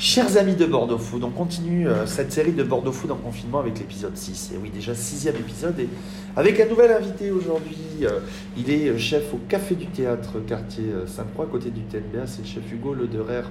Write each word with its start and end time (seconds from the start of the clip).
Chers 0.00 0.36
amis 0.36 0.54
de 0.54 0.64
Bordeaux 0.64 0.96
Food, 0.96 1.24
on 1.24 1.30
continue 1.30 1.88
euh, 1.88 2.06
cette 2.06 2.32
série 2.32 2.52
de 2.52 2.62
Bordeaux 2.62 2.92
Food 2.92 3.10
en 3.10 3.16
confinement 3.16 3.58
avec 3.58 3.80
l'épisode 3.80 4.16
6. 4.16 4.52
Et 4.54 4.56
oui, 4.56 4.70
déjà 4.70 4.94
sixième 4.94 5.34
épisode. 5.34 5.76
Et 5.80 5.88
avec 6.36 6.60
un 6.60 6.66
nouvel 6.66 6.92
invité 6.92 7.32
aujourd'hui. 7.32 7.76
euh, 8.02 8.20
il 8.56 8.70
est 8.70 8.96
chef 8.96 9.34
au 9.34 9.38
Café 9.48 9.74
du 9.74 9.86
Théâtre, 9.86 10.38
quartier 10.46 10.84
euh, 10.84 11.04
Sainte-Croix, 11.08 11.46
côté 11.50 11.70
du 11.70 11.80
TNBA. 11.80 12.28
C'est 12.28 12.42
le 12.42 12.46
chef 12.46 12.72
Hugo 12.72 12.94
Lederer, 12.94 13.42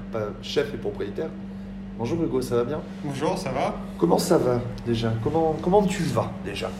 chef 0.41 0.73
et 0.73 0.77
propriétaire. 0.77 1.29
Bonjour 1.97 2.23
Hugo, 2.23 2.41
ça 2.41 2.55
va 2.55 2.63
bien? 2.63 2.79
Bonjour, 3.03 3.37
ça 3.37 3.49
va? 3.51 3.75
Comment 3.97 4.17
ça 4.17 4.37
va 4.37 4.61
déjà? 4.85 5.11
Comment, 5.25 5.53
comment 5.61 5.83
tu 5.83 6.03
vas 6.03 6.31
déjà? 6.45 6.71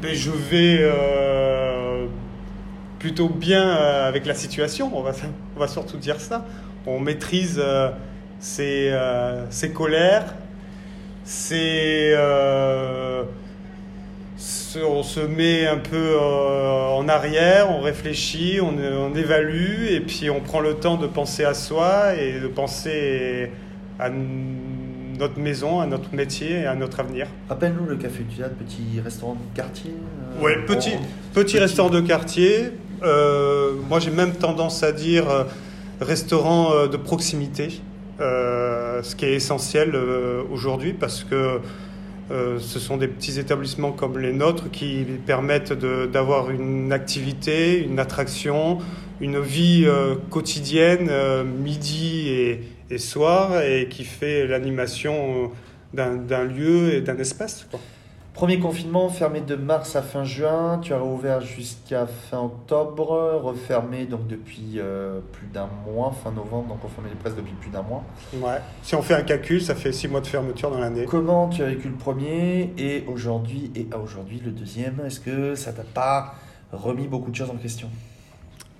Ben, 0.00 0.14
Je 0.14 0.30
vais 0.30 0.78
euh, 0.80 2.06
plutôt 2.98 3.28
bien 3.28 3.68
euh, 3.68 4.08
avec 4.08 4.24
la 4.24 4.34
situation, 4.34 4.90
on 4.94 5.02
va, 5.02 5.12
on 5.54 5.60
va 5.60 5.68
surtout 5.68 5.98
dire 5.98 6.18
ça. 6.18 6.46
On 6.86 6.98
maîtrise 7.00 7.60
euh, 7.62 7.90
ses, 8.40 8.90
euh, 8.90 9.44
ses 9.50 9.70
colères, 9.70 10.34
ses, 11.24 12.12
euh, 12.14 13.24
on 14.84 15.02
se 15.02 15.20
met 15.20 15.66
un 15.66 15.78
peu 15.78 15.96
euh, 15.96 16.88
en 16.88 17.08
arrière, 17.08 17.70
on 17.70 17.80
réfléchit, 17.80 18.60
on, 18.60 18.76
on 18.78 19.14
évalue 19.14 19.86
et 19.90 20.00
puis 20.00 20.28
on 20.30 20.40
prend 20.40 20.60
le 20.60 20.74
temps 20.74 20.96
de 20.96 21.06
penser 21.06 21.44
à 21.44 21.54
soi 21.54 22.14
et 22.14 22.40
de 22.40 22.46
penser 22.48 23.50
à 23.98 24.10
notre 25.18 25.38
maison, 25.38 25.80
à 25.80 25.86
notre 25.86 26.14
métier 26.14 26.60
et 26.60 26.66
à 26.66 26.74
notre 26.74 27.00
avenir. 27.00 27.26
Rappelle-nous 27.48 27.86
le 27.86 27.96
Café 27.96 28.22
du 28.22 28.36
Théâtre, 28.36 28.54
petit 28.54 29.00
restaurant 29.02 29.34
de 29.34 29.56
quartier 29.56 29.92
euh, 29.92 30.42
Ouais, 30.42 30.56
petit, 30.66 30.90
bon, 30.90 31.00
petit 31.34 31.58
restaurant 31.58 31.90
de 31.90 32.00
quartier. 32.00 32.70
Euh, 33.02 33.72
moi, 33.88 34.00
j'ai 34.00 34.10
même 34.10 34.32
tendance 34.32 34.82
à 34.82 34.92
dire 34.92 35.28
euh, 35.28 35.44
restaurant 36.00 36.86
de 36.86 36.96
proximité, 36.96 37.80
ce 38.18 39.14
qui 39.14 39.24
est 39.26 39.34
essentiel 39.34 39.92
euh, 39.94 40.42
aujourd'hui 40.50 40.92
parce 40.92 41.24
que 41.24 41.60
euh, 42.30 42.58
ce 42.58 42.80
sont 42.80 42.96
des 42.96 43.06
petits 43.06 43.38
établissements 43.38 43.92
comme 43.92 44.18
les 44.18 44.32
nôtres 44.32 44.70
qui 44.70 45.04
permettent 45.26 45.72
d'avoir 45.72 46.50
une 46.50 46.92
activité, 46.92 47.84
une 47.84 48.00
attraction, 48.00 48.78
une 49.20 49.40
vie 49.40 49.84
euh, 49.86 50.16
quotidienne, 50.30 51.08
euh, 51.08 51.44
midi 51.44 52.28
et, 52.90 52.98
soir, 52.98 53.62
et 53.62 53.88
qui 53.88 54.04
fait 54.04 54.46
l'animation 54.46 55.50
euh, 55.96 56.16
d'un 56.26 56.44
lieu 56.44 56.94
et 56.94 57.00
d'un 57.00 57.16
espace. 57.18 57.66
Premier 58.36 58.58
confinement, 58.58 59.08
fermé 59.08 59.40
de 59.40 59.56
mars 59.56 59.96
à 59.96 60.02
fin 60.02 60.22
juin, 60.22 60.78
tu 60.82 60.92
as 60.92 60.98
rouvert 60.98 61.40
jusqu'à 61.40 62.06
fin 62.06 62.40
octobre, 62.40 63.40
refermé 63.42 64.04
donc 64.04 64.26
depuis 64.26 64.74
euh, 64.76 65.20
plus 65.32 65.46
d'un 65.46 65.70
mois, 65.86 66.12
fin 66.22 66.32
novembre, 66.32 66.68
donc 66.68 66.84
on 66.84 66.88
fermait 66.88 67.08
les 67.08 67.16
presses 67.16 67.34
depuis 67.34 67.54
plus 67.54 67.70
d'un 67.70 67.80
mois. 67.80 68.04
Ouais. 68.34 68.60
Si 68.82 68.94
on 68.94 69.00
fait 69.00 69.14
un 69.14 69.22
calcul, 69.22 69.62
ça 69.62 69.74
fait 69.74 69.90
six 69.90 70.06
mois 70.06 70.20
de 70.20 70.26
fermeture 70.26 70.70
dans 70.70 70.78
l'année. 70.80 71.06
Comment 71.06 71.48
tu 71.48 71.62
as 71.62 71.66
vécu 71.68 71.88
le 71.88 71.94
premier 71.94 72.74
et 72.76 73.06
aujourd'hui 73.08 73.70
et 73.74 73.88
à 73.90 73.96
aujourd'hui 73.96 74.42
le 74.44 74.50
deuxième 74.50 75.00
Est-ce 75.06 75.20
que 75.20 75.54
ça 75.54 75.72
t'a 75.72 75.84
pas 75.84 76.34
remis 76.74 77.08
beaucoup 77.08 77.30
de 77.30 77.36
choses 77.36 77.48
en 77.50 77.56
question? 77.56 77.88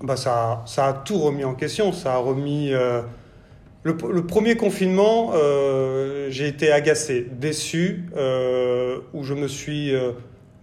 Bah 0.02 0.18
ça, 0.18 0.64
ça 0.66 0.88
a 0.88 0.92
tout 0.92 1.18
remis 1.18 1.44
en 1.44 1.54
question. 1.54 1.94
Ça 1.94 2.12
a 2.12 2.18
remis. 2.18 2.74
euh, 2.74 3.00
le, 3.87 4.27
premier 4.27 4.56
confinement, 4.56 5.31
euh, 5.34 6.27
j'ai 6.31 6.48
été 6.48 6.73
agacé, 6.73 7.27
déçu, 7.31 8.06
euh, 8.17 8.98
où 9.12 9.23
je 9.23 9.34
me 9.34 9.47
suis 9.47 9.95
euh, 9.95 10.11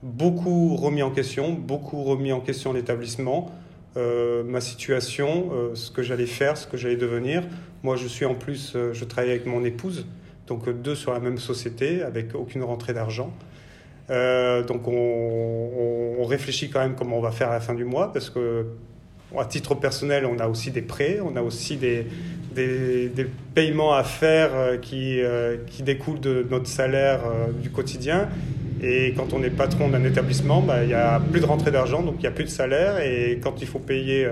beaucoup 0.02 0.76
remis 0.76 1.04
en 1.04 1.12
question, 1.12 1.54
beaucoup 1.54 2.04
remis 2.04 2.34
en 2.34 2.42
question 2.42 2.74
l'établissement, 2.74 3.52
ma 3.96 4.60
situation, 4.60 5.52
ce 5.76 5.92
que 5.92 6.02
j'allais 6.02 6.26
faire, 6.26 6.58
ce 6.58 6.66
que 6.66 6.78
j'allais 6.78 6.96
devenir. 6.96 7.44
Moi, 7.84 7.96
je 7.96 8.08
suis 8.08 8.26
en 8.26 8.34
plus, 8.34 8.76
je 8.92 9.06
travaille 9.06 9.30
avec 9.30 9.46
mon 9.46 9.64
épouse, 9.64 10.08
donc 10.48 10.68
deux 10.82 10.96
sur 10.96 11.14
la 11.14 11.20
même 11.20 11.38
société, 11.38 12.02
avec 12.02 12.34
aucune 12.34 12.64
rentrée 12.64 12.94
d'argent. 12.94 13.32
Donc 14.10 14.88
on, 14.88 16.20
on- 16.20 16.26
réfléchit 16.26 16.72
quand 16.72 16.80
même 16.80 16.96
comment 16.96 17.20
on 17.20 17.22
va 17.22 17.32
faire 17.32 17.50
à 17.50 17.54
la 17.54 17.60
fin 17.60 17.76
du 17.76 17.86
mois 17.86 18.12
parce 18.12 18.32
que 18.32 18.66
à 19.38 19.46
titre 19.46 19.76
personnel 19.76 20.26
on 20.26 20.40
a 20.40 20.48
aussi 20.48 20.72
des 20.72 20.82
prêts, 20.82 21.20
on 21.24 21.36
a 21.36 21.44
aussi 21.44 21.78
des, 21.78 22.08
des, 22.54 23.28
paiements 23.54 23.94
à 23.94 24.04
faire 24.04 24.50
euh, 24.54 24.78
qui, 24.78 25.22
euh, 25.22 25.58
qui 25.68 25.84
découlent 25.84 26.20
de 26.20 26.46
notre 26.50 26.68
salaire 26.68 27.22
euh, 27.26 27.52
du 27.52 27.70
quotidien. 27.70 28.30
Et 28.82 29.14
quand 29.16 29.32
on 29.34 29.44
est 29.44 29.50
patron 29.50 29.90
d'un 29.90 30.04
établissement, 30.04 30.62
bah, 30.62 30.84
il 30.84 30.88
n'y 30.88 30.94
a 30.94 31.20
plus 31.20 31.40
de 31.40 31.46
rentrée 31.46 31.72
d'argent, 31.72 32.02
donc 32.02 32.16
il 32.18 32.22
n'y 32.22 32.28
a 32.28 32.32
plus 32.32 32.44
de 32.44 32.50
salaire. 32.50 33.00
Et 33.00 33.40
quand 33.42 33.62
il 33.62 33.68
faut 33.68 33.80
payer 33.80 34.28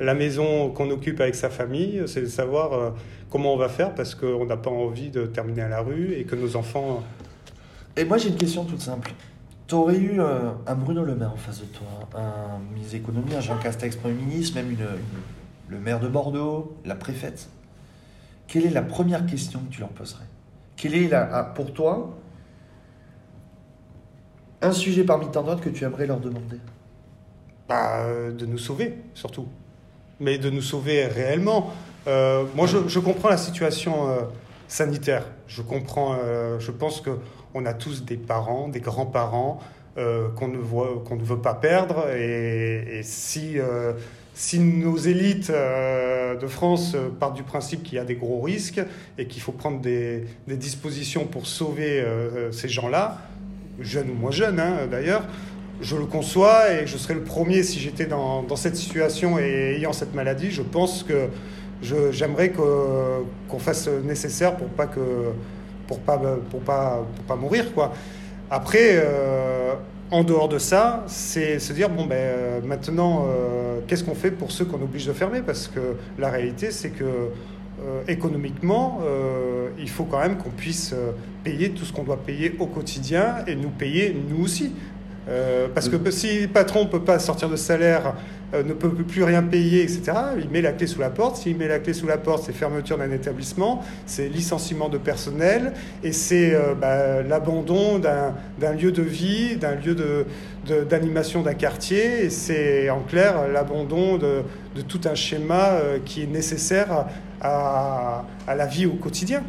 la 0.00 0.14
maison 0.14 0.70
qu'on 0.70 0.90
occupe 0.90 1.20
avec 1.20 1.36
sa 1.36 1.50
famille, 1.50 2.02
c'est 2.06 2.22
de 2.22 2.26
savoir 2.26 2.94
comment 3.30 3.54
on 3.54 3.56
va 3.56 3.68
faire 3.68 3.94
parce 3.94 4.16
qu'on 4.16 4.44
n'a 4.44 4.56
pas 4.56 4.70
envie 4.70 5.10
de 5.10 5.26
terminer 5.26 5.62
à 5.62 5.68
la 5.68 5.82
rue 5.82 6.14
et 6.14 6.24
que 6.24 6.34
nos 6.34 6.56
enfants 6.56 7.04
Et 7.96 8.04
moi 8.04 8.18
j'ai 8.18 8.30
une 8.30 8.36
question 8.36 8.64
toute 8.64 8.80
simple. 8.80 9.12
Tu 9.68 9.76
aurais 9.76 9.98
eu 9.98 10.20
un 10.20 10.74
Bruno 10.74 11.04
Le 11.04 11.14
Maire 11.14 11.32
en 11.32 11.36
face 11.36 11.60
de 11.60 11.66
toi, 11.66 11.86
un 12.16 12.58
ministre 12.74 12.94
de 12.94 12.98
l'économie, 12.98 13.34
un 13.36 13.40
Jean 13.40 13.58
Castex 13.58 13.94
Premier 13.94 14.14
ministre, 14.14 14.56
même 14.56 14.76
le 15.68 15.78
maire 15.78 16.00
de 16.00 16.08
Bordeaux, 16.08 16.76
la 16.84 16.94
préfète? 16.94 17.48
Quelle 18.52 18.66
est 18.66 18.70
la 18.70 18.82
première 18.82 19.24
question 19.24 19.60
que 19.60 19.72
tu 19.72 19.80
leur 19.80 19.88
poserais? 19.88 20.26
Quelle 20.76 20.94
est 20.94 21.08
la, 21.08 21.26
ah, 21.32 21.42
pour 21.42 21.72
toi 21.72 22.18
un 24.60 24.72
sujet 24.72 25.04
parmi 25.04 25.30
tant 25.30 25.42
d'autres 25.42 25.62
que 25.62 25.70
tu 25.70 25.84
aimerais 25.84 26.06
leur 26.06 26.20
demander? 26.20 26.58
Bah, 27.66 28.02
euh, 28.02 28.30
de 28.30 28.44
nous 28.44 28.58
sauver, 28.58 28.98
surtout. 29.14 29.48
Mais 30.20 30.36
de 30.36 30.50
nous 30.50 30.60
sauver 30.60 31.06
réellement. 31.06 31.70
Euh, 32.06 32.44
moi, 32.54 32.66
je, 32.66 32.98
comprends 32.98 33.30
la 33.30 33.38
situation 33.38 34.10
euh, 34.10 34.20
sanitaire. 34.68 35.24
Je 35.46 35.62
comprends, 35.62 36.18
je 36.58 36.70
pense 36.72 37.02
qu'on 37.02 37.64
a 37.64 37.72
tous 37.72 38.04
des 38.04 38.18
parents, 38.18 38.68
des 38.68 38.80
grands-parents 38.80 39.60
qu'on 39.96 40.48
ne, 40.48 41.24
veut 41.24 41.40
pas 41.40 41.54
perdre. 41.54 42.06
Et, 42.10 43.00
si, 43.02 43.56
si 44.34 44.58
nos 44.58 44.96
élites 44.96 45.50
euh, 45.50 46.36
de 46.36 46.46
France 46.46 46.92
euh, 46.94 47.08
partent 47.10 47.36
du 47.36 47.42
principe 47.42 47.82
qu'il 47.82 47.94
y 47.94 47.98
a 47.98 48.04
des 48.04 48.14
gros 48.14 48.40
risques 48.40 48.80
et 49.18 49.26
qu'il 49.26 49.42
faut 49.42 49.52
prendre 49.52 49.80
des, 49.80 50.24
dispositions 50.48 51.26
pour 51.26 51.46
sauver 51.46 52.00
euh, 52.00 52.50
ces 52.50 52.68
gens-là, 52.68 53.18
jeunes 53.80 54.10
ou 54.10 54.14
moins 54.14 54.30
jeunes 54.30 54.58
hein, 54.58 54.86
d'ailleurs, 54.90 55.24
je 55.80 55.96
le 55.96 56.06
conçois 56.06 56.72
et 56.72 56.86
je 56.86 56.96
serais 56.96 57.14
le 57.14 57.24
premier 57.24 57.62
si 57.62 57.78
j'étais 57.78 58.06
dans, 58.06 58.46
cette 58.56 58.76
situation 58.76 59.38
et 59.38 59.76
ayant 59.76 59.92
cette 59.92 60.14
maladie. 60.14 60.50
Je 60.50 60.62
pense 60.62 61.02
que 61.02 61.28
j'aimerais 62.12 62.50
qu'on 62.50 63.58
fasse 63.58 63.88
le 63.88 64.00
nécessaire 64.02 64.56
pour 64.56 64.68
pas 64.68 64.86
que 64.86 65.00
pour 65.88 65.98
pas 65.98 66.18
pour 66.50 66.60
pas 66.60 67.04
pour 67.16 67.24
pas 67.24 67.36
mourir 67.36 67.74
quoi. 67.74 67.92
Après, 68.48 69.02
en 70.12 70.24
dehors 70.24 70.48
de 70.48 70.58
ça, 70.58 71.04
c'est 71.06 71.58
se 71.58 71.72
dire 71.72 71.88
bon 71.88 72.04
ben 72.04 72.16
euh, 72.16 72.60
maintenant 72.62 73.24
euh, 73.26 73.80
qu'est-ce 73.88 74.04
qu'on 74.04 74.14
fait 74.14 74.30
pour 74.30 74.52
ceux 74.52 74.66
qu'on 74.66 74.80
oblige 74.82 75.06
de 75.06 75.12
fermer? 75.14 75.40
Parce 75.40 75.68
que 75.68 75.96
la 76.18 76.28
réalité 76.28 76.70
c'est 76.70 76.90
que 76.90 77.04
euh, 77.04 78.02
économiquement, 78.06 79.00
il 79.78 79.88
faut 79.88 80.04
quand 80.04 80.20
même 80.20 80.36
qu'on 80.36 80.50
puisse 80.50 80.94
payer 81.42 81.70
tout 81.70 81.84
ce 81.84 81.92
qu'on 81.92 82.04
doit 82.04 82.22
payer 82.22 82.54
au 82.60 82.66
quotidien 82.66 83.36
et 83.48 83.56
nous 83.56 83.70
payer 83.70 84.14
nous 84.28 84.44
aussi. 84.44 84.72
Euh, 85.28 85.68
parce 85.72 85.88
que 85.88 86.10
si 86.10 86.42
le 86.42 86.48
patron 86.48 86.84
ne 86.84 86.88
peut 86.88 87.02
pas 87.02 87.18
sortir 87.18 87.48
de 87.48 87.56
salaire, 87.56 88.14
euh, 88.54 88.62
ne 88.62 88.72
peut 88.72 88.90
plus 88.90 89.22
rien 89.22 89.42
payer, 89.42 89.82
etc., 89.82 90.12
il 90.38 90.50
met 90.50 90.60
la 90.60 90.72
clé 90.72 90.86
sous 90.86 91.00
la 91.00 91.10
porte. 91.10 91.36
S'il 91.36 91.56
met 91.56 91.68
la 91.68 91.78
clé 91.78 91.92
sous 91.92 92.06
la 92.06 92.18
porte, 92.18 92.44
c'est 92.44 92.52
fermeture 92.52 92.98
d'un 92.98 93.10
établissement, 93.10 93.82
c'est 94.06 94.28
licenciement 94.28 94.88
de 94.88 94.98
personnel 94.98 95.72
et 96.02 96.12
c'est 96.12 96.54
euh, 96.54 96.74
bah, 96.74 97.22
l'abandon 97.22 97.98
d'un 97.98 98.72
lieu 98.72 98.90
de 98.90 99.02
vie, 99.02 99.56
d'un 99.56 99.74
lieu 99.74 99.96
d'animation 100.88 101.42
d'un 101.42 101.54
quartier 101.54 102.24
et 102.24 102.30
c'est 102.30 102.90
en 102.90 103.00
clair 103.00 103.48
l'abandon 103.48 104.18
de, 104.18 104.42
tout 104.88 105.00
un 105.04 105.14
schéma 105.14 105.78
qui 106.04 106.22
est 106.22 106.26
nécessaire 106.26 107.06
à 107.40 108.24
la 108.48 108.66
vie 108.66 108.86
au 108.86 108.94
quotidien. 108.94 109.42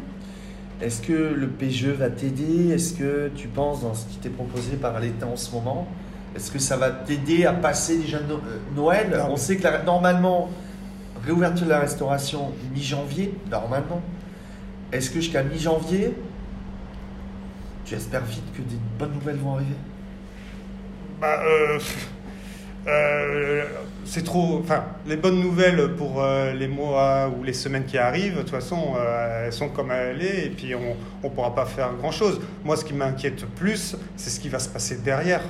Est-ce 0.80 1.00
que 1.02 1.12
le 1.12 1.46
PGE 1.48 1.86
va 1.86 2.10
t'aider? 2.10 2.70
Est-ce 2.70 2.94
que 2.94 3.30
tu 3.34 3.48
penses 3.48 3.82
dans 3.82 3.94
ce 3.94 4.06
qui 4.06 4.16
t'est 4.18 4.28
proposé 4.30 4.76
par 4.76 4.98
l'État 5.00 5.26
en 5.26 5.36
ce 5.36 5.52
moment? 5.52 5.86
Est-ce 6.36 6.50
que 6.50 6.58
ça 6.58 6.76
va 6.76 6.90
t'aider 6.90 7.46
à 7.46 7.52
passer 7.52 7.98
déjà 7.98 8.18
No- 8.20 8.34
euh, 8.46 8.58
Noël? 8.74 9.08
Non. 9.16 9.32
On 9.32 9.36
sait 9.36 9.56
que 9.56 9.62
la- 9.62 9.82
normalement, 9.82 10.50
réouverture 11.24 11.64
de 11.66 11.70
la 11.70 11.78
restauration 11.80 12.50
mi-janvier, 12.74 13.34
normalement. 13.50 14.02
Est-ce 14.92 15.10
que 15.10 15.20
jusqu'à 15.20 15.42
mi-janvier, 15.44 16.12
tu 17.84 17.94
espères 17.94 18.24
vite 18.24 18.44
que 18.52 18.62
des 18.62 18.76
bonnes 18.98 19.12
nouvelles 19.14 19.36
vont 19.36 19.54
arriver? 19.54 19.76
Bah, 21.20 21.38
euh, 21.46 21.78
euh, 22.86 23.64
c'est 24.04 24.24
trop. 24.24 24.60
Enfin, 24.62 24.84
les 25.06 25.16
bonnes 25.16 25.40
nouvelles 25.40 25.94
pour 25.94 26.22
euh, 26.22 26.52
les 26.52 26.68
mois 26.68 27.30
ou 27.36 27.42
les 27.42 27.52
semaines 27.52 27.84
qui 27.84 27.96
arrivent, 27.96 28.36
de 28.36 28.40
toute 28.40 28.50
façon, 28.50 28.94
euh, 28.98 29.46
elles 29.46 29.52
sont 29.52 29.68
comme 29.68 29.90
elles 29.90 30.20
sont, 30.20 30.46
et 30.46 30.50
puis 30.50 30.74
on 30.74 31.26
ne 31.26 31.32
pourra 31.32 31.54
pas 31.54 31.64
faire 31.64 31.92
grand-chose. 31.94 32.40
Moi, 32.64 32.76
ce 32.76 32.84
qui 32.84 32.92
m'inquiète 32.92 33.46
plus, 33.46 33.96
c'est 34.16 34.30
ce 34.30 34.40
qui 34.40 34.48
va 34.48 34.58
se 34.58 34.68
passer 34.68 34.96
derrière. 34.96 35.42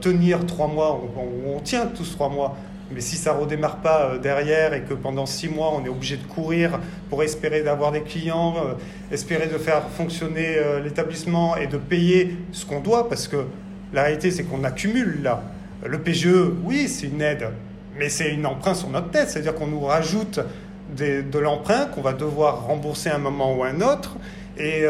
Tenir 0.00 0.46
trois 0.46 0.66
mois, 0.66 0.98
on, 1.46 1.60
tient 1.60 1.84
tous 1.86 2.12
trois 2.12 2.30
mois, 2.30 2.56
Mais 2.90 3.02
si 3.02 3.16
ça 3.16 3.34
redémarre 3.34 3.82
pas 3.82 4.16
derrière 4.16 4.72
et 4.72 4.80
que 4.80 4.94
pendant 4.94 5.26
six 5.26 5.48
mois 5.48 5.74
on 5.74 5.84
est 5.84 5.90
obligé 5.90 6.16
de 6.16 6.22
courir 6.22 6.80
pour 7.10 7.22
espérer 7.22 7.62
d'avoir 7.62 7.92
des 7.92 8.00
clients, 8.00 8.54
espérer 9.12 9.48
de 9.48 9.58
faire 9.58 9.90
fonctionner 9.90 10.56
l'établissement 10.82 11.54
et 11.54 11.66
de 11.66 11.76
payer 11.76 12.34
ce 12.52 12.64
qu'on 12.64 12.80
doit, 12.80 13.10
parce 13.10 13.28
que 13.28 13.44
la 13.92 14.04
réalité 14.04 14.30
c'est 14.30 14.44
qu'on 14.44 14.64
accumule 14.64 15.20
là. 15.22 15.42
Le 15.84 15.98
PGE, 16.00 16.52
oui, 16.64 16.88
c'est 16.88 17.06
une 17.06 17.20
aide, 17.20 17.48
mais 17.98 18.08
c'est 18.08 18.32
une 18.32 18.46
emprunt 18.46 18.74
sur 18.74 18.88
notre 18.88 19.10
tête, 19.10 19.30
c'est-à-dire 19.30 19.54
qu'on 19.54 19.66
nous 19.66 19.80
rajoute 19.80 20.40
de 20.96 21.38
l'emprunt 21.38 21.86
qu'on 21.86 22.00
va 22.00 22.12
devoir 22.12 22.66
rembourser 22.66 23.10
à 23.10 23.16
un 23.16 23.18
moment 23.18 23.54
ou 23.54 23.64
à 23.64 23.68
un 23.68 23.80
autre 23.80 24.16
et, 24.56 24.84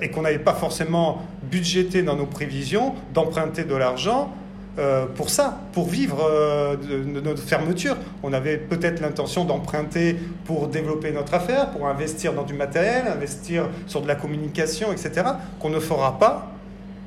et 0.00 0.10
qu'on 0.10 0.22
n'avait 0.22 0.38
pas 0.38 0.54
forcément 0.54 1.22
budgété 1.50 2.02
dans 2.02 2.16
nos 2.16 2.26
prévisions 2.26 2.94
d'emprunter 3.12 3.64
de 3.64 3.74
l'argent 3.74 4.32
euh, 4.78 5.04
pour 5.04 5.30
ça, 5.30 5.58
pour 5.72 5.88
vivre 5.88 6.24
euh, 6.24 6.76
de, 6.76 7.20
notre 7.20 7.42
fermeture. 7.42 7.96
On 8.22 8.32
avait 8.32 8.56
peut-être 8.56 9.00
l'intention 9.00 9.44
d'emprunter 9.44 10.16
pour 10.44 10.68
développer 10.68 11.10
notre 11.10 11.34
affaire, 11.34 11.70
pour 11.70 11.88
investir 11.88 12.32
dans 12.34 12.44
du 12.44 12.54
matériel, 12.54 13.08
investir 13.08 13.68
sur 13.88 14.00
de 14.00 14.06
la 14.06 14.14
communication, 14.14 14.92
etc., 14.92 15.26
qu'on 15.58 15.70
ne 15.70 15.80
fera 15.80 16.20
pas 16.20 16.52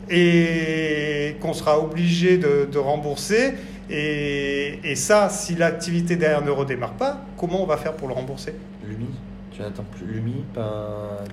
et 0.09 1.37
qu'on 1.41 1.53
sera 1.53 1.79
obligé 1.79 2.37
de, 2.37 2.77
rembourser. 2.77 3.53
Et, 3.89 4.95
ça, 4.95 5.29
si 5.29 5.55
l'activité 5.55 6.15
derrière 6.15 6.43
ne 6.43 6.51
redémarre 6.51 6.93
pas, 6.93 7.21
comment 7.37 7.61
on 7.61 7.65
va 7.65 7.77
faire 7.77 7.93
pour 7.93 8.07
le 8.07 8.13
rembourser? 8.13 8.55
L'UMI 8.85 9.09
tu 9.51 9.61
n'attends 9.61 9.83
plus 9.83 10.07
l'UMI 10.07 10.45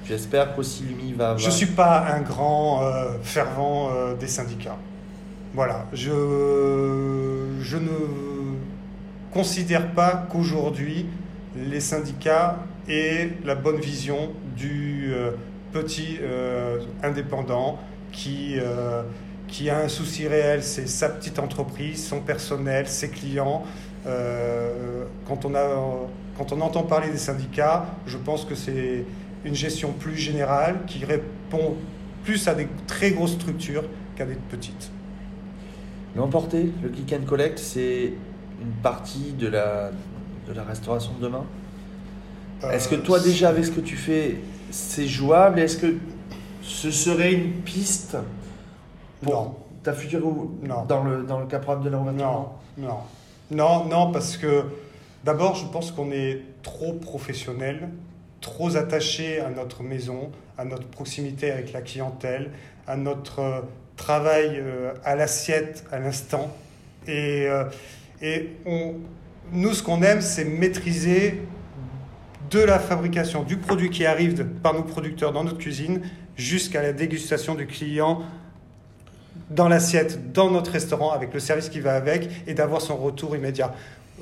Tu 0.04 0.12
espères 0.12 0.54
qu'aussi 0.54 0.82
l'UMI 0.82 1.14
va, 1.14 1.38
Je 1.38 1.46
ne 1.46 1.50
suis 1.50 1.64
pas 1.64 2.04
un 2.06 2.20
grand 2.20 2.82
euh, 2.82 3.16
fervent 3.22 3.88
des 4.20 4.26
syndicats. 4.26 4.76
Voilà, 5.54 5.86
je, 5.94 6.10
je 7.62 7.76
ne 7.78 7.88
considère 9.32 9.92
pas 9.92 10.26
qu'aujourd'hui 10.30 11.06
les 11.56 11.80
syndicats 11.80 12.58
aient 12.88 13.30
la 13.44 13.54
bonne 13.54 13.80
vision 13.80 14.30
du 14.56 15.10
euh, 15.12 15.32
petit 15.72 16.18
euh, 16.22 16.78
indépendant 17.02 17.78
qui, 18.12 18.54
euh, 18.58 19.02
qui 19.48 19.70
a 19.70 19.78
un 19.78 19.88
souci 19.88 20.26
réel, 20.26 20.62
c'est 20.62 20.88
sa 20.88 21.08
petite 21.08 21.38
entreprise, 21.38 22.06
son 22.06 22.20
personnel, 22.20 22.88
ses 22.88 23.08
clients. 23.08 23.64
quand, 25.26 25.44
on 25.44 25.54
a, 25.54 25.66
quand 26.36 26.52
on 26.52 26.60
entend 26.60 26.82
parler 26.82 27.10
des 27.10 27.18
syndicats, 27.18 27.86
je 28.06 28.16
pense 28.16 28.44
que 28.44 28.54
c'est 28.54 29.04
une 29.44 29.54
gestion 29.54 29.92
plus 29.92 30.16
générale 30.16 30.80
qui 30.86 31.04
répond 31.04 31.76
plus 32.24 32.48
à 32.48 32.54
des 32.54 32.68
très 32.86 33.10
grosses 33.12 33.32
structures 33.32 33.84
qu'à 34.16 34.26
des 34.26 34.36
petites. 34.50 34.90
L'emporter, 36.16 36.70
le 36.82 36.88
click 36.88 37.12
and 37.12 37.26
collect, 37.26 37.58
c'est 37.58 38.12
une 38.60 38.72
partie 38.82 39.32
de 39.38 39.48
la, 39.48 39.90
de 40.48 40.52
la 40.52 40.62
restauration 40.64 41.12
de 41.18 41.24
demain? 41.24 41.44
Est-ce 42.70 42.88
que 42.88 42.96
toi, 42.96 43.20
déjà, 43.20 43.48
avec 43.48 43.64
ce 43.64 43.70
que 43.70 43.80
tu 43.80 43.96
fais, 43.96 44.36
c'est 44.70 45.06
jouable? 45.06 45.60
Est-ce 45.60 45.78
que 45.78 45.94
ce 46.62 46.90
serait 46.90 47.32
une 47.32 47.52
piste 47.62 48.16
pour 49.22 49.56
ta 49.82 49.92
future 49.92 50.20
non. 50.62 50.84
Dans, 50.84 51.04
le, 51.04 51.22
dans 51.22 51.40
le 51.40 51.46
cas 51.46 51.58
de 51.58 51.88
la 51.88 51.98
non, 51.98 52.50
non, 52.76 52.96
non, 53.50 53.84
non, 53.86 54.12
parce 54.12 54.36
que 54.36 54.64
d'abord, 55.24 55.54
je 55.54 55.66
pense 55.66 55.90
qu'on 55.90 56.10
est 56.12 56.42
trop 56.62 56.92
professionnel, 56.92 57.88
trop 58.40 58.76
attaché 58.76 59.40
à 59.40 59.50
notre 59.50 59.82
maison, 59.82 60.30
à 60.58 60.64
notre 60.64 60.86
proximité 60.86 61.50
avec 61.50 61.72
la 61.72 61.80
clientèle, 61.80 62.50
à 62.86 62.96
notre 62.96 63.64
travaille 63.96 64.58
euh, 64.58 64.92
à 65.04 65.14
l'assiette, 65.14 65.84
à 65.92 65.98
l'instant. 65.98 66.50
Et, 67.06 67.46
euh, 67.48 67.64
et 68.22 68.50
on, 68.66 68.94
nous, 69.52 69.74
ce 69.74 69.82
qu'on 69.82 70.02
aime, 70.02 70.20
c'est 70.20 70.44
maîtriser 70.44 71.42
de 72.50 72.60
la 72.60 72.78
fabrication 72.78 73.42
du 73.42 73.56
produit 73.56 73.90
qui 73.90 74.06
arrive 74.06 74.44
par 74.62 74.74
nos 74.74 74.82
producteurs 74.82 75.32
dans 75.32 75.44
notre 75.44 75.58
cuisine 75.58 76.02
jusqu'à 76.40 76.82
la 76.82 76.92
dégustation 76.92 77.54
du 77.54 77.66
client 77.66 78.22
dans 79.50 79.68
l'assiette, 79.68 80.32
dans 80.32 80.50
notre 80.50 80.72
restaurant, 80.72 81.10
avec 81.10 81.34
le 81.34 81.40
service 81.40 81.68
qui 81.68 81.80
va 81.80 81.94
avec, 81.94 82.28
et 82.46 82.54
d'avoir 82.54 82.80
son 82.80 82.96
retour 82.96 83.36
immédiat. 83.36 83.74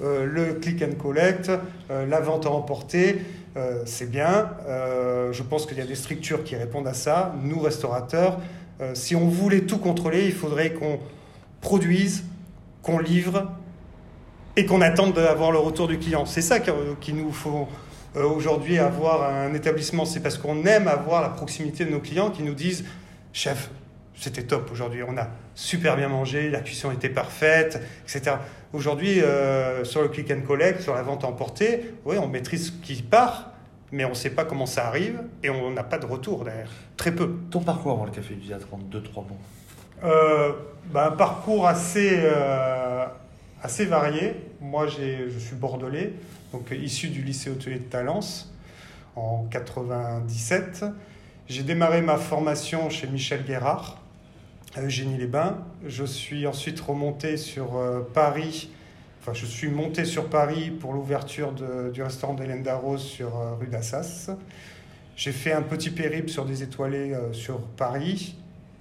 Euh, 0.03 0.25
le 0.27 0.55
click 0.55 0.83
and 0.83 0.97
collect, 0.99 1.51
la 1.89 2.21
vente 2.21 2.47
à 2.47 2.51
emporter, 2.51 3.21
c'est 3.87 4.09
bien. 4.09 4.51
je 4.69 5.43
pense 5.43 5.67
qu'il 5.67 5.79
y 5.79 5.81
a 5.81 5.87
des 5.87 5.97
structures 5.97 6.45
qui 6.45 6.55
répondent 6.55 6.87
à 6.87 6.95
ça. 6.95 7.35
Nous, 7.43 7.59
restaurateurs, 7.59 8.39
euh, 8.81 8.95
si 8.95 9.17
on 9.17 9.29
voulait 9.29 9.63
tout 9.63 9.79
contrôler, 9.79 10.27
il 10.27 10.33
faudrait 10.33 10.73
qu'on 10.73 11.01
produise, 11.61 12.25
qu'on 12.83 12.99
livre 12.99 13.51
et 14.57 14.67
qu'on 14.67 14.81
attende 14.81 15.15
d'avoir 15.15 15.51
le 15.51 15.59
retour 15.59 15.89
du 15.89 15.99
client. 15.99 16.27
C'est 16.27 16.43
ça 16.43 16.61
qu'il 16.61 17.17
nous 17.17 17.33
faut 17.33 17.69
euh, 18.17 18.25
aujourd'hui 18.25 18.79
avoir 18.79 19.23
un 19.31 19.55
établissement. 19.55 20.05
C'est 20.05 20.21
parce 20.21 20.39
qu'on 20.39 20.65
aime 20.65 20.89
avoir 20.89 21.23
la 21.23 21.29
proximité 21.29 21.85
de 21.85 21.91
nos 21.91 22.01
clients 22.01 22.31
qui 22.31 22.43
nous 22.43 22.55
disent 22.55 22.85
Chef, 23.33 23.71
c'était 24.15 24.43
top 24.43 24.71
aujourd'hui, 24.73 25.03
on 25.07 25.17
a 25.17 25.29
super 25.55 25.97
bien 25.97 26.09
mangé, 26.09 26.51
la 26.51 26.61
cuisson 26.61 26.91
était 26.91 27.09
parfaite, 27.09 27.81
etc. 28.03 28.37
Aujourd'hui, 28.73 29.21
euh, 29.21 29.85
sur 29.85 30.03
le 30.03 30.09
click 30.09 30.31
and 30.31 30.41
collect, 30.47 30.81
sur 30.81 30.95
la 30.95 31.03
vente 31.03 31.25
emportée, 31.25 31.95
oui, 32.05 32.17
on 32.19 32.27
maîtrise 32.27 32.67
ce 32.67 32.73
qui 32.73 33.03
part, 33.03 33.53
mais 33.93 34.05
on 34.05 34.11
ne 34.11 34.15
sait 34.15 34.31
pas 34.31 34.45
comment 34.45 34.67
ça 34.67 34.87
arrive 34.87 35.23
et 35.43 35.51
on 35.51 35.71
n'a 35.71 35.85
pas 35.85 35.99
de 35.99 36.07
retour 36.07 36.45
derrière. 36.45 36.71
Très 36.97 37.13
peu. 37.13 37.37
Ton 37.51 37.61
parcours 37.61 37.93
avant 37.93 38.05
le 38.05 38.11
Café 38.11 38.35
du 38.35 38.49
Théâtre 38.49 38.67
en 38.73 38.79
deux, 38.79 39.03
trois 39.03 39.23
mots 39.23 39.39
euh, 40.05 40.53
bah, 40.93 41.07
Un 41.07 41.17
parcours 41.17 41.67
assez, 41.67 42.19
euh, 42.23 43.07
assez 43.63 43.85
varié. 43.85 44.35
Moi, 44.61 44.87
je 44.89 45.39
suis 45.39 45.57
bordelais, 45.57 46.13
donc 46.53 46.71
issu 46.71 47.09
du 47.09 47.23
lycée 47.23 47.51
hôtelier 47.51 47.79
de 47.79 47.85
Talence 47.85 48.53
en 49.17 49.47
97. 49.51 50.85
J'ai 51.49 51.63
démarré 51.63 52.03
ma 52.03 52.17
formation 52.17 52.91
chez 52.91 53.07
Michel 53.07 53.45
Guérard 53.45 54.01
à 54.75 54.83
Eugénie-les-Bains. 54.83 55.59
Je 55.87 56.05
suis 56.05 56.47
ensuite 56.47 56.81
remonté 56.81 57.37
sur 57.37 57.77
euh, 57.77 58.01
Paris 58.15 58.71
je 59.35 59.47
suis 59.47 59.69
monté 59.69 60.05
sur 60.05 60.29
Paris 60.29 60.71
pour 60.71 60.93
l'ouverture 60.93 61.53
du 61.93 62.03
restaurant 62.03 62.35
d'Hélène 62.35 62.63
Darroze 62.63 63.03
sur 63.03 63.37
euh, 63.37 63.55
rue 63.55 63.67
d'Assas. 63.67 64.31
J'ai 65.17 65.33
fait 65.33 65.53
un 65.53 65.63
petit 65.63 65.91
périple 65.91 66.29
sur 66.29 66.45
des 66.45 66.63
étoilés 66.63 67.13
euh, 67.13 67.33
sur 67.33 67.61
Paris. 67.61 68.37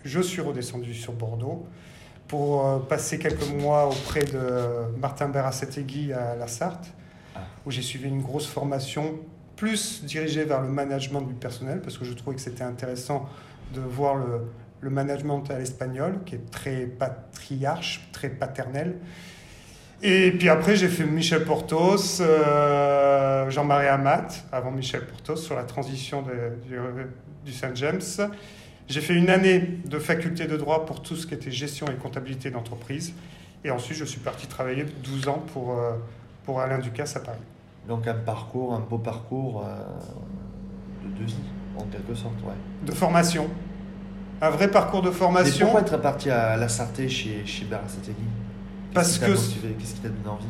Je 0.05 0.21
suis 0.21 0.41
redescendu 0.41 0.93
sur 0.93 1.13
Bordeaux 1.13 1.65
pour 2.27 2.65
euh, 2.65 2.79
passer 2.79 3.19
quelques 3.19 3.49
mois 3.49 3.87
auprès 3.87 4.23
de 4.23 4.97
Martin 4.99 5.29
Berassetegui 5.29 6.13
à 6.13 6.35
la 6.35 6.47
Sarthe. 6.47 6.87
Où 7.65 7.71
j'ai 7.71 7.81
suivi 7.81 8.07
une 8.07 8.21
grosse 8.21 8.47
formation 8.47 9.19
plus 9.55 10.03
dirigée 10.03 10.43
vers 10.43 10.61
le 10.61 10.69
management 10.69 11.21
du 11.21 11.33
personnel, 11.33 11.81
parce 11.81 11.97
que 11.97 12.05
je 12.05 12.13
trouvais 12.13 12.35
que 12.35 12.41
c'était 12.41 12.63
intéressant 12.63 13.27
de 13.73 13.81
voir 13.81 14.15
le, 14.15 14.41
le 14.81 14.89
management 14.89 15.43
à 15.49 15.57
l'espagnol, 15.57 16.19
qui 16.25 16.35
est 16.35 16.51
très 16.51 16.85
patriarche, 16.85 18.07
très 18.11 18.29
paternel. 18.29 18.97
Et 20.03 20.31
puis 20.31 20.47
après, 20.49 20.75
j'ai 20.75 20.89
fait 20.89 21.05
Michel 21.05 21.43
Portos, 21.43 22.21
euh, 22.21 23.49
Jean-Marie 23.49 23.87
Amat, 23.87 24.27
avant 24.51 24.71
Michel 24.71 25.05
Portos, 25.05 25.37
sur 25.37 25.55
la 25.55 25.63
transition 25.63 26.21
du, 26.21 26.75
du 27.45 27.51
Saint-James. 27.51 28.01
J'ai 28.87 29.01
fait 29.01 29.15
une 29.15 29.29
année 29.29 29.59
de 29.85 29.97
faculté 29.97 30.45
de 30.45 30.55
droit 30.55 30.85
pour 30.85 31.01
tout 31.01 31.15
ce 31.15 31.25
qui 31.25 31.33
était 31.33 31.51
gestion 31.51 31.87
et 31.87 31.95
comptabilité 31.95 32.51
d'entreprise. 32.51 33.13
Et 33.63 33.71
ensuite, 33.71 33.97
je 33.97 34.05
suis 34.05 34.19
parti 34.19 34.45
travailler 34.45 34.85
12 35.03 35.27
ans 35.29 35.43
pour, 35.51 35.79
euh, 35.79 35.93
pour 36.47 36.61
Alain 36.61 36.79
Ducasse 36.79 37.17
à 37.17 37.19
Paris. 37.19 37.37
Donc 37.89 38.07
un 38.07 38.13
parcours, 38.13 38.73
un 38.73 38.79
beau 38.79 38.97
parcours 38.97 39.65
euh, 39.65 41.05
de 41.05 41.09
deux 41.09 41.31
en 41.77 41.83
quelque 41.83 42.15
sorte, 42.15 42.35
ouais. 42.45 42.53
De 42.85 42.93
formation. 42.93 43.49
Un 44.41 44.49
vrai 44.49 44.71
parcours 44.71 45.01
de 45.01 45.11
formation. 45.11 45.67
Et 45.67 45.69
pourquoi 45.69 45.81
être 45.81 45.97
parti 45.97 46.29
à 46.29 46.55
la 46.55 46.69
Sarté 46.69 47.09
chez, 47.09 47.45
chez 47.45 47.67
parce 48.93 49.19
que. 49.19 49.25
Qu'est-ce 49.25 49.95
qui 49.95 50.01
t'a 50.01 50.07
donné 50.07 50.29
envie? 50.29 50.45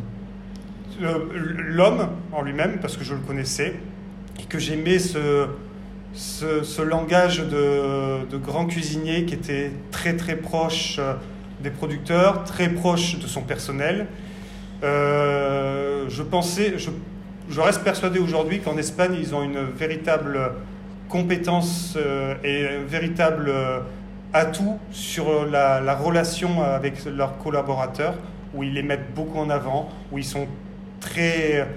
L'homme 1.57 2.09
en 2.31 2.43
lui-même, 2.43 2.79
parce 2.79 2.95
que 2.95 3.03
je 3.03 3.15
le 3.15 3.21
connaissais, 3.21 3.75
et 4.39 4.43
que 4.43 4.59
j'aimais 4.59 4.99
ce, 4.99 5.47
ce, 6.13 6.81
langage 6.83 7.39
de, 7.39 8.23
de, 8.29 8.37
grand 8.37 8.67
cuisinier 8.67 9.25
qui 9.25 9.33
était 9.33 9.71
très 9.91 10.15
très 10.15 10.35
proche 10.35 10.97
euh, 10.99 11.15
des 11.63 11.71
producteurs, 11.71 12.43
très 12.43 12.69
proche 12.69 13.17
de 13.19 13.25
son 13.25 13.41
personnel. 13.41 14.07
Euh, 14.83 15.86
je 16.07 16.23
pensais, 16.23 16.75
je, 16.77 17.61
reste 17.61 17.83
persuadé 17.83 18.19
aujourd'hui 18.19 18.59
qu'en 18.59 18.77
Espagne, 18.77 19.15
ils 19.19 19.33
ont 19.35 19.43
une 19.43 19.63
véritable 19.63 20.39
compétence 21.09 21.95
euh, 21.97 22.35
et 22.43 22.67
un 22.67 22.85
véritable 22.85 23.51
atout 24.33 24.77
sur 24.91 25.45
la, 25.45 25.79
la, 25.79 25.95
relation 25.95 26.61
avec 26.61 27.05
leurs 27.05 27.37
collaborateurs, 27.37 28.15
où 28.53 28.63
ils 28.63 28.73
les 28.73 28.83
mettent 28.83 29.13
beaucoup 29.15 29.39
en 29.39 29.49
avant, 29.49 29.89
où 30.11 30.17
ils 30.17 30.25
sont 30.25 30.47
très 30.99 31.67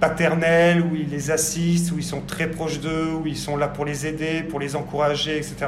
paternels, 0.00 0.82
où 0.82 0.96
ils 0.96 1.08
les 1.08 1.30
assistent, 1.30 1.92
où 1.92 1.98
ils 1.98 2.04
sont 2.04 2.22
très 2.22 2.48
proches 2.48 2.80
d'eux, 2.80 3.12
où 3.12 3.26
ils 3.26 3.36
sont 3.36 3.56
là 3.56 3.68
pour 3.68 3.84
les 3.84 4.06
aider, 4.06 4.42
pour 4.42 4.58
les 4.58 4.74
encourager, 4.74 5.36
etc. 5.36 5.66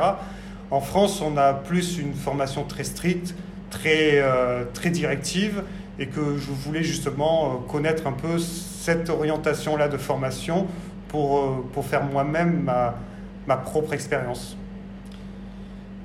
En 0.70 0.80
France, 0.80 1.20
on 1.20 1.36
a 1.36 1.52
plus 1.52 1.98
une 1.98 2.14
formation 2.14 2.64
très 2.64 2.84
stricte, 2.84 3.34
très, 3.70 4.20
euh, 4.20 4.64
très 4.72 4.90
directive, 4.90 5.62
et 5.98 6.06
que 6.06 6.36
je 6.36 6.50
voulais 6.50 6.82
justement 6.82 7.62
connaître 7.68 8.06
un 8.06 8.12
peu 8.12 8.38
cette 8.38 9.10
orientation-là 9.10 9.88
de 9.88 9.96
formation 9.96 10.66
pour, 11.08 11.62
pour 11.72 11.84
faire 11.84 12.04
moi-même 12.04 12.62
ma, 12.62 12.94
ma 13.46 13.56
propre 13.56 13.92
expérience. 13.92 14.56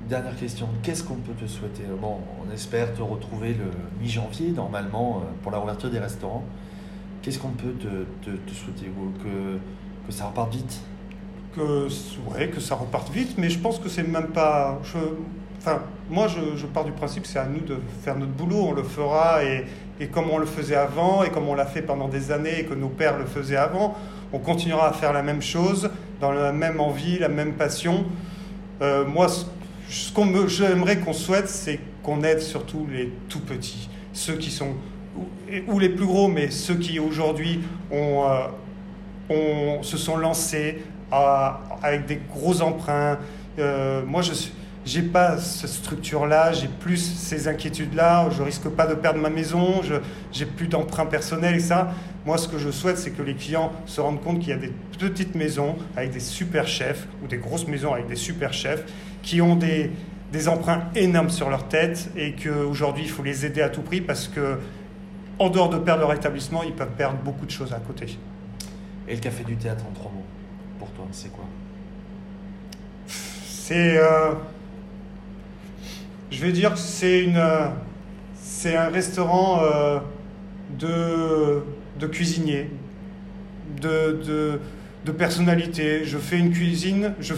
Dernière 0.08 0.36
question, 0.36 0.68
qu'est-ce 0.82 1.04
qu'on 1.04 1.16
peut 1.16 1.34
te 1.34 1.46
souhaiter? 1.46 1.82
Bon, 2.00 2.18
on 2.42 2.50
espère 2.52 2.94
te 2.94 3.02
retrouver 3.02 3.54
le 3.54 3.66
mi-janvier, 4.00 4.52
normalement, 4.52 5.22
pour 5.42 5.52
la 5.52 5.60
ouverture 5.60 5.90
des 5.90 5.98
restaurants. 5.98 6.44
Qu'est-ce 7.20 7.38
qu'on 7.38 7.50
peut 7.50 7.72
te, 7.72 8.30
te, 8.30 8.54
souhaiter? 8.54 8.86
Que, 9.22 9.58
que 10.06 10.12
ça 10.12 10.26
reparte 10.26 10.54
vite? 10.54 10.80
Que, 11.54 11.88
ouais, 12.30 12.48
que 12.48 12.60
ça 12.60 12.74
reparte 12.76 13.10
vite, 13.10 13.36
mais 13.36 13.50
je 13.50 13.58
pense 13.58 13.78
que 13.78 13.90
c'est 13.90 14.02
même 14.02 14.28
pas. 14.28 14.78
Je, 14.82 14.98
enfin, 15.58 15.82
moi, 16.10 16.26
je, 16.28 16.66
pars 16.66 16.84
du 16.84 16.92
principe 16.92 17.24
que 17.24 17.28
c'est 17.28 17.38
à 17.38 17.46
nous 17.46 17.60
de 17.60 17.76
faire 18.02 18.16
notre 18.16 18.32
boulot. 18.32 18.68
On 18.68 18.72
le 18.72 18.82
fera 18.82 19.44
et, 19.44 19.64
et 20.00 20.06
comme 20.06 20.30
on 20.30 20.38
le 20.38 20.46
faisait 20.46 20.76
avant 20.76 21.22
et 21.22 21.30
comme 21.30 21.48
on 21.48 21.54
l'a 21.54 21.66
fait 21.66 21.82
pendant 21.82 22.08
des 22.08 22.30
années 22.30 22.60
et 22.60 22.64
que 22.64 22.74
nos 22.74 22.88
pères 22.88 23.18
le 23.18 23.26
faisaient 23.26 23.56
avant, 23.56 23.96
on 24.32 24.38
continuera 24.38 24.88
à 24.88 24.92
faire 24.92 25.12
la 25.12 25.22
même 25.22 25.42
chose, 25.42 25.90
dans 26.20 26.32
la 26.32 26.52
même 26.52 26.80
envie, 26.80 27.18
la 27.18 27.28
même 27.28 27.54
passion. 27.54 28.04
Euh, 28.82 29.04
moi, 29.04 29.28
ce 29.88 30.12
qu'on 30.12 30.46
j'aimerais 30.46 30.98
qu'on 30.98 31.12
souhaite, 31.12 31.48
c'est 31.48 31.80
qu'on 32.02 32.22
aide 32.22 32.40
surtout 32.40 32.86
les 32.90 33.12
tout 33.28 33.40
petits, 33.40 33.88
ceux 34.12 34.34
qui 34.34 34.50
sont 34.50 34.74
ou, 35.68 35.78
les 35.78 35.88
plus 35.88 36.06
gros, 36.06 36.28
mais 36.28 36.50
ceux 36.50 36.76
qui 36.76 37.00
aujourd'hui 37.00 37.60
ont, 37.90 38.24
euh, 39.30 39.82
se 39.82 39.96
sont 39.96 40.16
lancés 40.16 40.82
avec 41.10 42.06
des 42.06 42.20
gros 42.30 42.60
emprunts. 42.60 43.18
Euh, 43.58 44.02
moi, 44.04 44.22
je 44.22 44.32
suis 44.32 44.52
j'ai 44.88 45.02
pas 45.02 45.36
cette 45.36 45.68
structure-là, 45.68 46.52
j'ai 46.52 46.68
plus 46.68 46.96
ces 46.96 47.46
inquiétudes-là, 47.46 48.30
je 48.30 48.42
risque 48.42 48.68
pas 48.70 48.86
de 48.86 48.94
perdre 48.94 49.20
ma 49.20 49.28
maison, 49.28 49.82
je 49.82 49.96
j'ai 50.32 50.46
plus 50.46 50.66
d'emprunt 50.66 51.04
personnel 51.04 51.54
et 51.56 51.60
ça. 51.60 51.92
Moi, 52.24 52.38
ce 52.38 52.48
que 52.48 52.56
je 52.56 52.70
souhaite, 52.70 52.96
c'est 52.96 53.10
que 53.10 53.20
les 53.20 53.34
clients 53.34 53.70
se 53.84 54.00
rendent 54.00 54.22
compte 54.22 54.38
qu'il 54.40 54.48
y 54.48 54.52
a 54.52 54.56
des 54.56 54.72
petites 54.98 55.34
maisons 55.34 55.76
avec 55.94 56.10
des 56.10 56.20
super 56.20 56.66
chefs 56.66 57.06
ou 57.22 57.26
des 57.26 57.36
grosses 57.36 57.68
maisons 57.68 57.92
avec 57.92 58.06
des 58.06 58.16
super 58.16 58.54
chefs 58.54 58.84
qui 59.22 59.42
ont 59.42 59.56
des, 59.56 59.90
des 60.32 60.48
emprunts 60.48 60.84
énormes 60.94 61.30
sur 61.30 61.50
leur 61.50 61.68
tête 61.68 62.10
et 62.16 62.32
qu'aujourd'hui, 62.32 63.04
il 63.04 63.10
faut 63.10 63.22
les 63.22 63.44
aider 63.44 63.60
à 63.60 63.68
tout 63.68 63.82
prix 63.82 64.00
parce 64.00 64.26
que 64.26 64.58
en 65.38 65.50
dehors 65.50 65.68
de 65.68 65.78
perdre 65.78 66.00
leur 66.00 66.14
établissement, 66.14 66.62
ils 66.62 66.72
peuvent 66.72 66.96
perdre 66.96 67.18
beaucoup 67.18 67.44
de 67.44 67.50
choses 67.50 67.74
à 67.74 67.78
côté. 67.78 68.18
Et 69.06 69.14
le 69.14 69.20
café 69.20 69.44
du 69.44 69.56
théâtre 69.56 69.84
en 69.86 69.92
trois 69.92 70.10
mots, 70.10 70.24
pour 70.78 70.90
toi, 70.92 71.04
c'est 71.12 71.30
quoi? 71.30 71.44
C'est 73.06 73.98
euh, 73.98 74.32
je 76.30 76.44
vais 76.44 76.52
dire 76.52 76.72
que 76.72 76.78
c'est 76.78 77.24
une, 77.24 77.42
c'est 78.34 78.76
un 78.76 78.88
restaurant 78.88 79.62
euh, 79.62 79.98
de, 80.78 81.62
de 81.98 82.06
cuisiniers, 82.06 82.70
de, 83.80 84.20
de, 84.24 84.60
de, 85.04 85.12
personnalité. 85.12 86.04
Je 86.04 86.18
fais 86.18 86.38
une 86.38 86.50
cuisine, 86.50 87.14
je, 87.20 87.34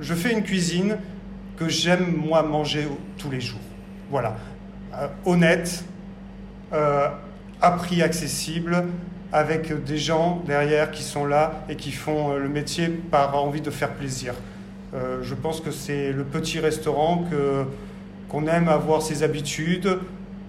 je 0.00 0.14
fais 0.14 0.32
une 0.32 0.42
cuisine 0.42 0.98
que 1.56 1.68
j'aime 1.68 2.14
moi 2.16 2.42
manger 2.42 2.86
tous 3.16 3.30
les 3.30 3.40
jours. 3.40 3.60
Voilà, 4.10 4.36
euh, 4.94 5.08
honnête, 5.24 5.84
euh, 6.72 7.08
à 7.60 7.70
prix 7.72 8.02
accessible, 8.02 8.84
avec 9.32 9.84
des 9.84 9.98
gens 9.98 10.42
derrière 10.46 10.90
qui 10.90 11.02
sont 11.02 11.26
là 11.26 11.64
et 11.68 11.76
qui 11.76 11.90
font 11.90 12.36
le 12.36 12.48
métier 12.48 12.88
par 12.88 13.36
envie 13.36 13.60
de 13.60 13.70
faire 13.70 13.90
plaisir. 13.90 14.34
je 14.94 15.34
pense 15.34 15.60
que 15.60 15.72
c'est 15.72 16.12
le 16.12 16.22
petit 16.22 16.60
restaurant 16.60 17.24
que 17.28 17.66
qu'on 18.28 18.46
aime 18.46 18.68
avoir 18.68 19.02
ses 19.02 19.22
habitudes, 19.22 19.98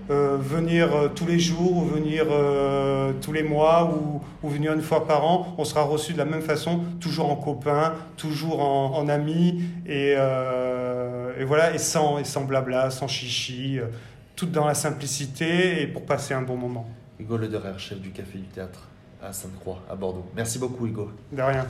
euh, 0.10 0.38
venir 0.39 0.96
euh, 0.96 1.10
tous 1.10 1.25
les 1.25 1.38
jours 1.38 1.77
ou 1.77 1.84
venir 1.84 2.27
euh, 2.29 3.12
tous 3.22 3.34
les 3.34 3.43
mois 3.43 3.93
ou, 3.93 4.22
ou, 4.41 4.50
venir 4.50 4.72
une 4.72 4.81
fois 4.81 5.05
par 5.05 5.25
an, 5.25 5.53
on 5.57 5.65
sera 5.65 5.84
reçu 5.84 6.13
de 6.13 6.17
la 6.17 6.24
même 6.24 6.41
façon, 6.41 6.81
toujours 7.01 7.29
en 7.29 7.36
copain, 7.36 7.93
toujours 8.15 8.62
en, 8.62 8.96
en 8.96 9.10
ami 9.10 9.63
et, 9.86 10.12
et, 10.12 11.43
voilà, 11.43 11.74
et 11.74 11.77
sans, 11.77 12.19
et 12.19 12.24
sans 12.24 12.46
blabla, 12.46 12.89
sans 12.89 13.07
chichi, 13.07 13.79
tout 14.36 14.46
dans 14.46 14.65
la 14.65 14.75
simplicité 14.75 15.81
et 15.81 15.88
pour 15.88 16.05
passer 16.05 16.34
un 16.34 16.41
bon 16.41 16.55
moment. 16.55 16.88
Hugo 17.19 17.38
Lederer, 17.38 17.77
chef 17.77 18.00
du 18.00 18.12
Café 18.12 18.38
du 18.38 18.46
Théâtre 18.46 18.88
à 19.22 19.34
Sainte-Croix, 19.34 19.79
à 19.89 19.96
Bordeaux. 19.96 20.25
Merci 20.36 20.57
beaucoup, 20.57 20.88
Hugo. 20.88 21.12
De 21.31 21.41
rien. 21.41 21.65